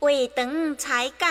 [0.00, 1.24] 未长才吉